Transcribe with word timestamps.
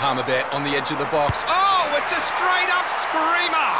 Palmerbet 0.00 0.50
on 0.54 0.62
the 0.62 0.70
edge 0.70 0.90
of 0.90 0.98
the 0.98 1.04
box. 1.04 1.44
Oh, 1.46 1.94
it's 2.00 2.10
a 2.10 2.20
straight 2.22 2.70
up 2.70 2.90
screamer! 2.90 3.70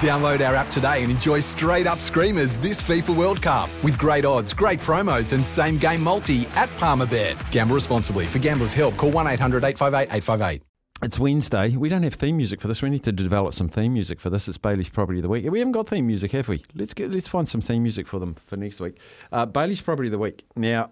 Download 0.00 0.40
our 0.48 0.54
app 0.54 0.70
today 0.70 1.02
and 1.02 1.12
enjoy 1.12 1.40
straight 1.40 1.86
up 1.86 2.00
screamers 2.00 2.56
this 2.56 2.80
FIFA 2.80 3.14
World 3.14 3.42
Cup 3.42 3.68
with 3.84 3.98
great 3.98 4.24
odds, 4.24 4.54
great 4.54 4.80
promos, 4.80 5.34
and 5.34 5.44
same 5.44 5.76
game 5.76 6.02
multi 6.02 6.46
at 6.54 6.70
Palmerbet. 6.78 7.36
Gamble 7.50 7.74
responsibly. 7.74 8.26
For 8.26 8.38
gamblers' 8.38 8.72
help, 8.72 8.96
call 8.96 9.10
1 9.10 9.26
800 9.26 9.64
858 9.64 10.16
858. 10.16 10.62
It's 11.02 11.18
Wednesday. 11.18 11.76
We 11.76 11.90
don't 11.90 12.04
have 12.04 12.14
theme 12.14 12.38
music 12.38 12.62
for 12.62 12.68
this. 12.68 12.80
We 12.80 12.88
need 12.88 13.04
to 13.04 13.12
develop 13.12 13.52
some 13.52 13.68
theme 13.68 13.92
music 13.92 14.18
for 14.18 14.30
this. 14.30 14.48
It's 14.48 14.56
Bayleys 14.56 14.90
Property 14.90 15.18
of 15.18 15.24
the 15.24 15.28
Week. 15.28 15.44
We 15.50 15.58
haven't 15.58 15.72
got 15.72 15.90
theme 15.90 16.06
music, 16.06 16.32
have 16.32 16.48
we? 16.48 16.62
Let's 16.74 16.94
get 16.94 17.10
let's 17.10 17.28
find 17.28 17.46
some 17.46 17.60
theme 17.60 17.82
music 17.82 18.06
for 18.06 18.18
them 18.18 18.34
for 18.46 18.56
next 18.56 18.80
week. 18.80 18.98
Uh, 19.30 19.44
Bayleys 19.44 19.84
Property 19.84 20.08
of 20.08 20.12
the 20.12 20.18
Week. 20.18 20.42
Now, 20.56 20.90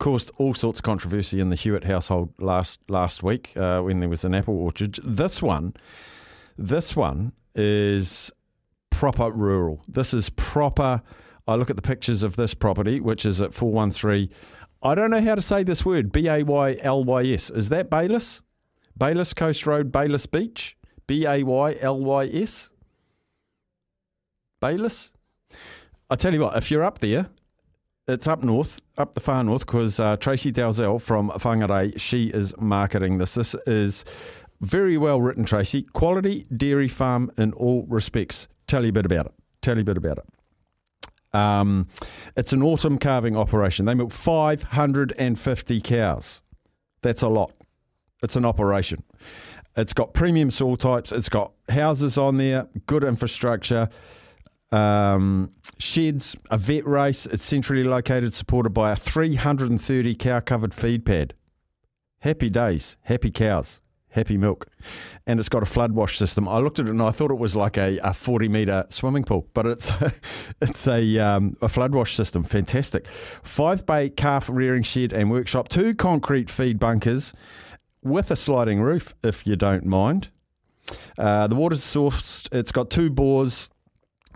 caused 0.00 0.32
all 0.38 0.54
sorts 0.54 0.80
of 0.80 0.82
controversy 0.82 1.38
in 1.38 1.50
the 1.50 1.56
Hewitt 1.56 1.84
household 1.84 2.32
last 2.40 2.80
last 2.88 3.22
week 3.22 3.52
uh, 3.56 3.80
when 3.82 4.00
there 4.00 4.08
was 4.08 4.24
an 4.24 4.34
apple 4.34 4.58
orchard. 4.58 4.98
This 5.04 5.40
one, 5.40 5.74
this 6.58 6.96
one 6.96 7.32
is 7.54 8.32
proper 8.90 9.30
rural. 9.30 9.84
This 9.86 10.12
is 10.12 10.30
proper. 10.30 11.02
I 11.46 11.54
look 11.54 11.70
at 11.70 11.76
the 11.76 11.82
pictures 11.82 12.22
of 12.22 12.34
this 12.36 12.54
property, 12.54 12.98
which 12.98 13.24
is 13.24 13.40
at 13.40 13.54
four 13.54 13.70
one 13.70 13.92
three. 13.92 14.30
I 14.82 14.94
don't 14.94 15.10
know 15.10 15.20
how 15.20 15.34
to 15.34 15.42
say 15.42 15.62
this 15.62 15.84
word. 15.84 16.10
B 16.10 16.26
A 16.26 16.42
Y 16.42 16.76
L 16.80 17.04
Y 17.04 17.26
S. 17.26 17.50
Is 17.50 17.68
that 17.68 17.90
Bayliss? 17.90 18.42
Bayliss 18.98 19.34
Coast 19.34 19.66
Road, 19.66 19.92
Bayliss 19.92 20.26
Beach. 20.26 20.76
B 21.06 21.26
A 21.26 21.42
Y 21.42 21.76
L 21.80 22.00
Y 22.00 22.26
S. 22.26 22.70
Bayliss. 24.60 25.12
I 26.08 26.16
tell 26.16 26.32
you 26.32 26.40
what, 26.40 26.56
if 26.56 26.70
you're 26.70 26.84
up 26.84 26.98
there 27.00 27.28
it's 28.10 28.28
up 28.28 28.42
north, 28.42 28.80
up 28.98 29.14
the 29.14 29.20
far 29.20 29.42
north, 29.44 29.64
because 29.64 30.00
uh, 30.00 30.16
Tracy 30.16 30.52
Dalzell 30.52 31.00
from 31.00 31.30
Whangarei, 31.30 31.98
she 31.98 32.26
is 32.26 32.54
marketing 32.58 33.18
this. 33.18 33.34
This 33.34 33.54
is 33.66 34.04
very 34.60 34.98
well 34.98 35.20
written, 35.20 35.44
Tracy. 35.44 35.82
Quality 35.82 36.46
dairy 36.54 36.88
farm 36.88 37.30
in 37.38 37.52
all 37.52 37.86
respects. 37.88 38.48
Tell 38.66 38.82
you 38.82 38.90
a 38.90 38.92
bit 38.92 39.06
about 39.06 39.26
it. 39.26 39.32
Tell 39.62 39.76
you 39.76 39.82
a 39.82 39.84
bit 39.84 39.96
about 39.96 40.18
it. 40.18 41.34
Um, 41.34 41.86
it's 42.36 42.52
an 42.52 42.62
autumn 42.62 42.98
calving 42.98 43.36
operation. 43.36 43.86
They 43.86 43.94
milk 43.94 44.12
550 44.12 45.80
cows. 45.80 46.42
That's 47.02 47.22
a 47.22 47.28
lot. 47.28 47.52
It's 48.22 48.36
an 48.36 48.44
operation. 48.44 49.04
It's 49.76 49.92
got 49.92 50.12
premium 50.12 50.50
soil 50.50 50.76
types. 50.76 51.12
It's 51.12 51.28
got 51.28 51.52
houses 51.68 52.18
on 52.18 52.36
there, 52.36 52.66
good 52.86 53.04
infrastructure 53.04 53.88
um, 54.72 55.50
sheds, 55.78 56.36
a 56.50 56.58
vet 56.58 56.86
race. 56.86 57.26
It's 57.26 57.42
centrally 57.42 57.84
located, 57.84 58.34
supported 58.34 58.70
by 58.70 58.92
a 58.92 58.96
330 58.96 60.14
cow 60.14 60.40
covered 60.40 60.74
feed 60.74 61.04
pad. 61.04 61.34
Happy 62.20 62.50
days, 62.50 62.96
happy 63.02 63.30
cows, 63.30 63.80
happy 64.10 64.36
milk. 64.36 64.66
And 65.26 65.40
it's 65.40 65.48
got 65.48 65.62
a 65.62 65.66
flood 65.66 65.92
wash 65.92 66.18
system. 66.18 66.48
I 66.48 66.58
looked 66.58 66.78
at 66.78 66.86
it 66.86 66.90
and 66.90 67.02
I 67.02 67.10
thought 67.10 67.30
it 67.30 67.38
was 67.38 67.56
like 67.56 67.78
a, 67.78 67.98
a 68.04 68.12
40 68.12 68.48
metre 68.48 68.84
swimming 68.90 69.24
pool, 69.24 69.48
but 69.54 69.66
it's 69.66 69.90
it's 70.60 70.86
a, 70.86 71.18
um, 71.18 71.56
a 71.62 71.68
flood 71.68 71.94
wash 71.94 72.14
system. 72.14 72.44
Fantastic. 72.44 73.06
Five 73.06 73.86
bay 73.86 74.10
calf 74.10 74.50
rearing 74.52 74.82
shed 74.82 75.12
and 75.12 75.30
workshop, 75.30 75.68
two 75.68 75.94
concrete 75.94 76.50
feed 76.50 76.78
bunkers 76.78 77.32
with 78.02 78.30
a 78.30 78.36
sliding 78.36 78.80
roof, 78.80 79.14
if 79.22 79.46
you 79.46 79.56
don't 79.56 79.84
mind. 79.84 80.28
Uh, 81.16 81.46
the 81.46 81.54
water's 81.54 81.80
sourced, 81.80 82.48
it's 82.52 82.72
got 82.72 82.90
two 82.90 83.10
bores 83.10 83.70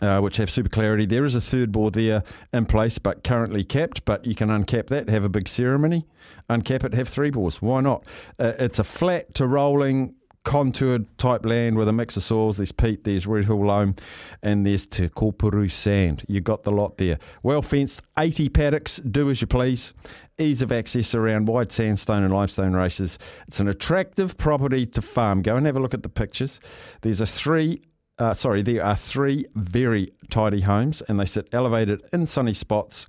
uh, 0.00 0.20
which 0.20 0.36
have 0.36 0.50
super 0.50 0.68
clarity. 0.68 1.06
There 1.06 1.24
is 1.24 1.34
a 1.34 1.40
third 1.40 1.72
bore 1.72 1.90
there 1.90 2.22
in 2.52 2.66
place, 2.66 2.98
but 2.98 3.24
currently 3.24 3.64
capped. 3.64 4.04
But 4.04 4.24
you 4.26 4.34
can 4.34 4.48
uncap 4.48 4.88
that, 4.88 5.08
have 5.08 5.24
a 5.24 5.28
big 5.28 5.48
ceremony, 5.48 6.06
uncap 6.48 6.84
it, 6.84 6.94
have 6.94 7.08
three 7.08 7.30
bores. 7.30 7.62
Why 7.62 7.80
not? 7.80 8.04
Uh, 8.38 8.52
it's 8.58 8.78
a 8.78 8.84
flat 8.84 9.34
to 9.36 9.46
rolling 9.46 10.14
contoured 10.44 11.06
type 11.18 11.44
land 11.44 11.76
with 11.76 11.88
a 11.88 11.92
mix 11.92 12.16
of 12.16 12.22
soils. 12.22 12.58
There's 12.58 12.70
peat, 12.70 13.04
there's 13.04 13.26
red 13.26 13.46
hill 13.46 13.64
loam, 13.64 13.96
and 14.42 14.64
there's 14.64 14.86
Te 14.86 15.08
Kopuru 15.08 15.70
sand. 15.70 16.22
You 16.28 16.40
got 16.40 16.62
the 16.62 16.70
lot 16.70 16.98
there. 16.98 17.18
Well 17.42 17.62
fenced, 17.62 18.02
80 18.18 18.50
paddocks, 18.50 18.98
do 18.98 19.30
as 19.30 19.40
you 19.40 19.46
please. 19.46 19.94
Ease 20.38 20.62
of 20.62 20.70
access 20.70 21.14
around 21.14 21.48
wide 21.48 21.72
sandstone 21.72 22.22
and 22.22 22.34
limestone 22.34 22.74
races. 22.74 23.18
It's 23.48 23.60
an 23.60 23.68
attractive 23.68 24.36
property 24.36 24.86
to 24.86 25.02
farm. 25.02 25.42
Go 25.42 25.56
and 25.56 25.66
have 25.66 25.76
a 25.76 25.80
look 25.80 25.94
at 25.94 26.02
the 26.02 26.08
pictures. 26.08 26.60
There's 27.00 27.20
a 27.20 27.26
three 27.26 27.82
uh, 28.18 28.34
sorry, 28.34 28.62
there 28.62 28.84
are 28.84 28.96
three 28.96 29.46
very 29.54 30.12
tidy 30.30 30.60
homes, 30.60 31.02
and 31.02 31.18
they 31.18 31.24
sit 31.24 31.48
elevated 31.52 32.02
in 32.12 32.26
sunny 32.26 32.52
spots, 32.52 33.06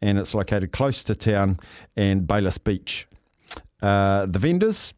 and 0.00 0.18
it's 0.18 0.34
located 0.34 0.72
close 0.72 1.04
to 1.04 1.14
town 1.14 1.58
and 1.96 2.26
Bayliss 2.26 2.58
Beach. 2.58 3.06
Uh, 3.82 4.26
the 4.26 4.38
vendors 4.38 4.94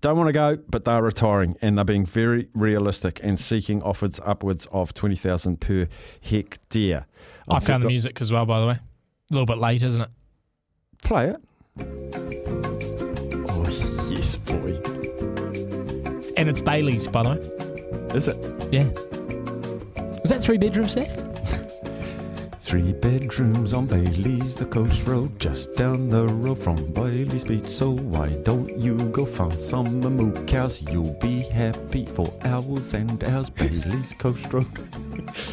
don't 0.00 0.16
want 0.16 0.28
to 0.28 0.32
go, 0.32 0.56
but 0.68 0.84
they're 0.84 1.02
retiring, 1.02 1.56
and 1.60 1.76
they're 1.76 1.84
being 1.84 2.06
very 2.06 2.48
realistic 2.54 3.20
and 3.22 3.38
seeking 3.38 3.82
offers 3.82 4.20
upwards 4.24 4.66
of 4.72 4.94
twenty 4.94 5.16
thousand 5.16 5.60
per 5.60 5.86
hectare. 6.20 7.06
I 7.48 7.56
I've 7.56 7.64
found 7.64 7.82
the 7.82 7.88
music 7.88 8.20
as 8.20 8.32
well, 8.32 8.46
by 8.46 8.60
the 8.60 8.66
way. 8.68 8.74
A 9.30 9.34
little 9.34 9.46
bit 9.46 9.58
late, 9.58 9.82
isn't 9.82 10.02
it? 10.02 10.08
Play 11.02 11.28
it. 11.30 11.36
Oh 13.50 13.64
yes, 14.08 14.36
boy. 14.38 14.80
And 16.36 16.48
it's 16.48 16.60
Baylys, 16.60 17.10
by 17.10 17.22
the 17.24 17.30
way. 17.30 17.67
Is 18.14 18.28
it? 18.28 18.36
Yeah. 18.72 18.88
Was 20.20 20.30
that 20.30 20.42
three 20.42 20.58
bedrooms, 20.58 20.92
Seth? 20.92 21.24
Three 22.60 22.92
bedrooms 22.92 23.72
on 23.72 23.88
Baylys, 23.88 24.58
the 24.58 24.66
coast 24.66 25.06
road, 25.06 25.40
just 25.40 25.74
down 25.74 26.10
the 26.10 26.26
road 26.26 26.58
from 26.58 26.76
Baylys 26.92 27.48
Beach. 27.48 27.64
So 27.64 27.92
why 27.92 28.28
don't 28.42 28.78
you 28.78 28.98
go 29.08 29.24
find 29.24 29.58
some 29.62 30.00
moo 30.00 30.32
cows? 30.44 30.82
You'll 30.82 31.18
be 31.18 31.40
happy 31.44 32.04
for 32.04 32.30
hours 32.44 32.92
and 32.92 33.24
hours. 33.24 33.48
Baylys 33.48 34.18
Coast 34.18 34.52
Road. 34.52 34.66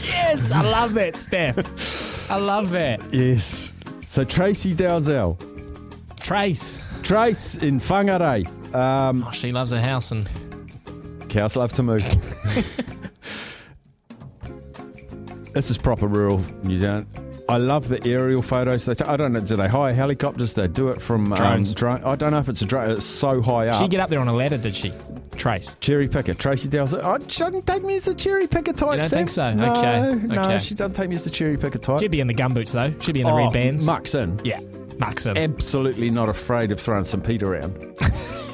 yes, 0.03 0.51
I 0.51 0.61
love 0.61 0.93
that, 0.95 1.15
Steph. 1.17 2.29
I 2.29 2.35
love 2.35 2.71
that. 2.71 3.01
Yes. 3.13 3.71
So 4.05 4.25
Tracy 4.25 4.73
Dalzell. 4.73 5.37
Trace. 6.19 6.81
Trace 7.01 7.55
in 7.55 7.79
Whangarei. 7.79 8.45
Um, 8.75 9.23
oh, 9.25 9.31
she 9.31 9.53
loves 9.53 9.71
a 9.71 9.81
house 9.81 10.11
and 10.11 10.27
cows 11.35 11.57
love 11.57 11.73
to 11.73 11.83
move. 11.83 12.03
this 15.53 15.69
is 15.69 15.77
proper 15.77 16.07
rural 16.07 16.41
New 16.63 16.77
Zealand. 16.77 17.07
I 17.49 17.57
love 17.57 17.89
the 17.89 18.01
aerial 18.09 18.41
photos. 18.41 18.85
They 18.85 18.95
t- 18.95 19.03
I 19.03 19.17
don't 19.17 19.33
know. 19.33 19.41
Do 19.41 19.57
they 19.57 19.67
hire 19.67 19.93
helicopters? 19.93 20.53
They 20.53 20.69
do 20.69 20.87
it 20.89 21.01
from 21.01 21.33
um, 21.33 21.37
drones. 21.37 21.73
drone. 21.73 22.03
I 22.05 22.15
don't 22.15 22.31
know 22.31 22.39
if 22.39 22.47
it's 22.47 22.61
a 22.61 22.65
drone. 22.65 22.89
It's 22.89 23.05
so 23.05 23.41
high 23.41 23.67
up. 23.67 23.75
She 23.75 23.89
get 23.89 23.99
up 23.99 24.09
there 24.09 24.21
on 24.21 24.29
a 24.29 24.33
ladder, 24.33 24.57
did 24.57 24.77
she? 24.77 24.93
Trace 25.35 25.75
cherry 25.81 26.07
picker. 26.07 26.33
Tracy 26.33 26.69
Dowles. 26.69 26.93
Oh, 26.93 27.19
she 27.27 27.39
doesn't 27.39 27.67
take 27.67 27.83
me 27.83 27.97
as 27.97 28.07
a 28.07 28.15
cherry 28.15 28.47
picker 28.47 28.71
type. 28.71 28.91
You 28.91 28.97
don't 29.01 29.09
Sam. 29.09 29.17
think 29.17 29.29
so? 29.29 29.53
No, 29.53 29.73
okay. 29.73 30.15
No, 30.25 30.43
okay. 30.43 30.59
she 30.59 30.73
doesn't 30.73 30.95
take 30.95 31.09
me 31.09 31.15
as 31.15 31.25
the 31.25 31.29
cherry 31.29 31.57
picker 31.57 31.79
type. 31.79 31.99
She'd 31.99 32.11
be 32.11 32.21
in 32.21 32.27
the 32.27 32.33
gumboots 32.33 32.71
though. 32.71 32.97
She'd 33.01 33.11
be 33.11 33.19
in 33.19 33.27
the 33.27 33.33
oh, 33.33 33.37
red 33.37 33.51
bands. 33.51 33.85
Mucks 33.85 34.15
in. 34.15 34.39
Yeah, 34.45 34.61
mucks 34.97 35.25
in. 35.25 35.37
Absolutely 35.37 36.09
not 36.09 36.29
afraid 36.29 36.71
of 36.71 36.79
throwing 36.79 37.05
some 37.05 37.21
peat 37.21 37.43
around. 37.43 37.75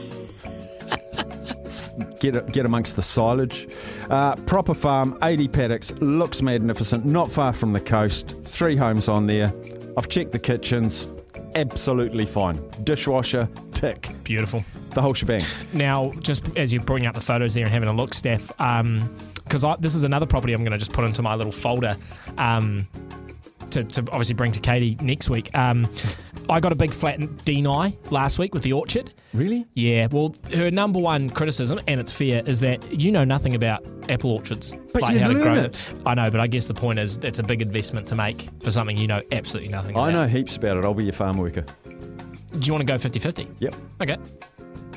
get 2.22 2.54
get 2.54 2.66
amongst 2.66 2.96
the 2.96 3.02
silage. 3.02 3.68
Uh, 4.10 4.36
proper 4.38 4.74
farm, 4.74 5.18
80 5.22 5.50
paddocks, 5.50 5.92
looks 5.96 6.42
magnificent, 6.42 7.04
not 7.04 7.30
far 7.30 7.52
from 7.52 7.74
the 7.74 7.82
coast. 7.82 8.34
Three 8.44 8.78
homes 8.78 9.10
on 9.10 9.26
there. 9.26 9.52
I've 9.98 10.08
checked 10.08 10.32
the 10.32 10.40
kitchens, 10.40 11.08
absolutely 11.56 12.26
fine. 12.26 12.62
Dishwasher, 12.84 13.50
tick. 13.74 14.10
Beautiful. 14.24 14.64
The 14.92 15.02
whole 15.02 15.14
shebang. 15.14 15.42
Now, 15.74 16.12
just 16.20 16.44
as 16.58 16.72
you 16.72 16.80
bring 16.80 17.06
out 17.06 17.14
the 17.14 17.22
photos 17.22 17.54
there 17.54 17.64
and 17.64 17.74
having 17.74 17.90
a 17.90 17.94
look, 17.94 18.14
Steph, 18.14 18.48
because 18.48 19.64
um, 19.64 19.78
this 19.80 19.96
is 19.96 20.04
another 20.04 20.26
property 20.26 20.54
I'm 20.54 20.62
going 20.62 20.72
to 20.72 20.78
just 20.78 20.94
put 20.94 21.04
into 21.04 21.22
my 21.22 21.36
little 21.36 21.52
folder. 21.52 21.98
Um, 22.38 22.88
to, 23.72 23.84
to 23.86 24.02
obviously 24.12 24.36
bring 24.36 24.52
to 24.52 24.60
Katie 24.60 24.98
next 25.02 25.30
week. 25.30 25.50
Um, 25.58 25.88
I 26.50 26.60
got 26.60 26.72
a 26.72 26.76
big 26.76 26.94
flat 26.94 27.20
deny 27.46 27.96
last 28.10 28.40
week 28.40 28.54
with 28.54 28.64
the 28.64 28.74
orchard. 28.74 29.14
Really? 29.34 29.66
Yeah. 29.74 30.08
Well, 30.12 30.36
her 30.54 30.70
number 30.72 31.00
one 31.00 31.30
criticism, 31.30 31.80
and 31.88 32.00
it's 32.00 32.12
fair, 32.12 32.44
is 32.46 32.60
that 32.62 32.92
you 32.92 33.12
know 33.12 33.24
nothing 33.24 33.56
about 33.56 33.86
apple 34.10 34.32
orchards. 34.32 34.74
But 34.94 35.04
like 35.04 35.14
you 35.16 35.22
how 35.22 35.28
to 35.30 35.34
grow 35.36 35.54
it. 35.54 35.74
them. 35.74 36.02
I 36.06 36.14
know, 36.16 36.30
but 36.30 36.40
I 36.40 36.48
guess 36.48 36.68
the 36.68 36.74
point 36.74 37.00
is 37.00 37.18
it's 37.18 37.40
a 37.40 37.44
big 37.44 37.62
investment 37.62 38.08
to 38.08 38.16
make 38.16 38.50
for 38.62 38.72
something 38.72 38.98
you 38.98 39.08
know 39.08 39.22
absolutely 39.32 39.72
nothing 39.72 39.92
about. 39.92 40.10
I 40.10 40.12
know 40.12 40.28
heaps 40.28 40.58
about 40.58 40.78
it. 40.78 40.86
I'll 40.86 40.94
be 40.94 41.06
your 41.06 41.14
farm 41.14 41.38
worker. 41.38 41.64
Do 41.82 42.66
you 42.66 42.74
want 42.74 42.82
to 42.82 42.92
go 42.92 42.98
50 42.98 43.20
50? 43.20 43.48
Yep. 43.60 43.76
Okay. 44.02 44.18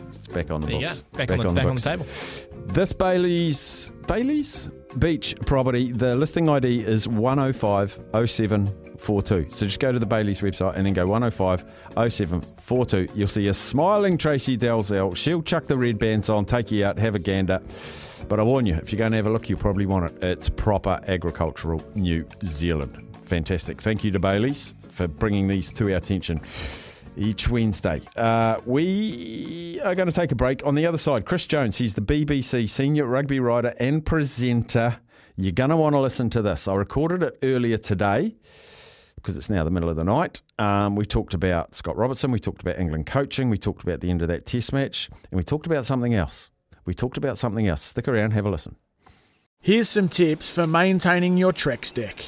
It's 0.09 0.27
back 0.27 0.51
on 0.51 0.61
the 0.61 0.67
there 0.67 0.81
books. 0.81 1.03
Back, 1.13 1.31
on, 1.31 1.39
the, 1.39 1.49
on, 1.49 1.55
back 1.55 1.67
on 1.67 1.77
the 1.77 1.81
table. 1.81 2.07
This 2.67 2.93
Bailey's 2.93 3.93
Baylys 4.03 4.73
Beach 4.99 5.35
property, 5.45 5.91
the 5.91 6.15
listing 6.15 6.49
ID 6.49 6.81
is 6.81 7.09
oh 7.09 7.53
oh 8.15 8.27
1050742. 9.05 9.55
So 9.55 9.67
just 9.67 9.81
go 9.81 9.93
to 9.93 9.99
the 9.99 10.07
Bayleys 10.07 10.43
website 10.43 10.77
and 10.77 10.87
then 10.87 10.93
go 10.93 11.07
1050742. 11.07 13.11
You'll 13.15 13.29
see 13.29 13.49
a 13.49 13.55
smiling 13.55 14.19
Tracy 14.19 14.57
Dalzell. 14.57 15.17
She'll 15.17 15.43
chuck 15.43 15.67
the 15.67 15.77
red 15.77 15.99
bands 15.99 16.29
on, 16.29 16.45
take 16.45 16.71
you 16.71 16.85
out, 16.85 16.99
have 16.99 17.15
a 17.15 17.19
gander. 17.19 17.61
But 18.29 18.41
I 18.41 18.43
warn 18.43 18.67
you, 18.67 18.75
if 18.75 18.93
you're 18.93 18.99
going 18.99 19.13
to 19.13 19.17
have 19.19 19.27
a 19.27 19.31
look, 19.31 19.49
you'll 19.49 19.59
probably 19.59 19.87
want 19.87 20.11
it. 20.11 20.23
It's 20.23 20.49
proper 20.49 21.01
agricultural 21.07 21.83
New 21.95 22.27
Zealand. 22.45 23.01
Fantastic. 23.25 23.83
Thank 23.83 24.05
you 24.05 24.11
to 24.13 24.21
Bayleys 24.21 24.75
for 24.91 25.09
bringing 25.09 25.49
these 25.49 25.71
to 25.73 25.91
our 25.91 25.97
attention. 25.99 26.41
each 27.17 27.49
Wednesday. 27.49 28.01
Uh, 28.17 28.59
we 28.67 29.81
are 29.85 29.95
going 29.95 30.09
to 30.09 30.15
take 30.15 30.33
a 30.33 30.35
break. 30.35 30.67
On 30.67 30.75
the 30.75 30.87
other 30.87 30.99
side, 30.99 31.27
Chris 31.27 31.47
Jones, 31.47 31.77
he's 31.79 31.95
the 31.95 32.03
BBC 32.03 32.69
senior 32.69 33.07
rugby 33.07 33.39
writer 33.41 33.75
and 33.79 34.05
presenter. 34.05 34.97
You're 35.37 35.53
going 35.53 35.71
to 35.71 35.77
want 35.77 35.95
to 35.95 36.01
listen 36.01 36.29
to 36.31 36.43
this. 36.43 36.67
I 36.69 36.75
recorded 36.75 37.23
it 37.23 37.39
earlier 37.43 37.79
today 37.79 38.35
because 39.25 39.39
it's 39.39 39.49
now 39.49 39.65
the 39.65 39.71
middle 39.71 39.89
of 39.89 39.97
the 39.97 40.05
night. 40.05 40.43
Um, 40.59 40.97
we 40.97 41.07
talked 41.07 41.33
about 41.33 41.75
Scott 41.75 41.97
Robertson, 41.97 42.31
we 42.31 42.39
talked 42.39 42.61
about 42.61 42.79
England 42.79 43.07
coaching, 43.07 43.49
we 43.49 43.57
talked 43.57 43.83
about 43.83 44.01
the 44.01 44.11
end 44.11 44.21
of 44.21 44.29
that 44.29 44.45
test 44.45 44.71
match, 44.73 45.09
and 45.31 45.39
we 45.39 45.43
talked 45.43 45.67
about 45.67 45.87
something 45.87 46.13
else. 46.13 46.51
We 46.85 46.93
talked 46.93 47.17
about 47.17 47.39
something 47.39 47.67
else. 47.67 47.81
Stick 47.81 48.07
around, 48.07 48.33
have 48.33 48.45
a 48.45 48.51
listen. 48.51 48.77
Here's 49.61 49.89
some 49.89 50.09
tips 50.11 50.51
for 50.51 50.67
maintaining 50.67 51.39
your 51.39 51.55
Trex 51.55 51.93
deck. 51.93 52.27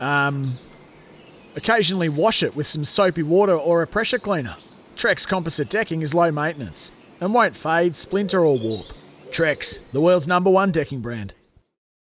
Um, 0.00 0.58
occasionally 1.56 2.10
wash 2.10 2.42
it 2.42 2.54
with 2.54 2.66
some 2.66 2.84
soapy 2.84 3.22
water 3.22 3.54
or 3.54 3.80
a 3.80 3.86
pressure 3.86 4.18
cleaner. 4.18 4.58
Trex 4.94 5.26
composite 5.26 5.70
decking 5.70 6.02
is 6.02 6.12
low 6.12 6.30
maintenance 6.30 6.92
and 7.22 7.32
won't 7.32 7.56
fade, 7.56 7.96
splinter, 7.96 8.44
or 8.44 8.58
warp. 8.58 8.92
Trex, 9.30 9.80
the 9.92 10.00
world's 10.02 10.28
number 10.28 10.50
one 10.50 10.70
decking 10.70 11.00
brand. 11.00 11.32